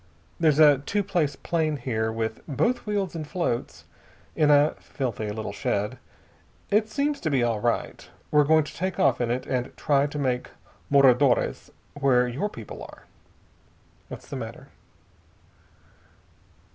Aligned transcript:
There's 0.39 0.57
a 0.57 0.79
two 0.79 1.03
place 1.03 1.35
plane 1.35 1.77
here 1.77 2.11
with 2.11 2.41
both 2.47 2.87
wheels 2.87 3.13
and 3.15 3.27
floats, 3.27 3.85
in 4.35 4.49
a 4.49 4.73
filthy 4.79 5.29
little 5.29 5.53
shed. 5.53 5.99
It 6.71 6.89
seems 6.89 7.19
to 7.19 7.29
be 7.29 7.43
all 7.43 7.59
right. 7.59 8.09
We're 8.31 8.45
going 8.45 8.63
to 8.63 8.73
take 8.75 8.99
off 8.99 9.21
in 9.21 9.29
it 9.29 9.45
and 9.45 9.77
try 9.77 10.07
to 10.07 10.17
make 10.17 10.49
Moradores, 10.91 11.69
where 11.93 12.27
your 12.27 12.49
people 12.49 12.81
are. 12.81 13.03
What's 14.07 14.27
the 14.27 14.37
matter?" 14.37 14.69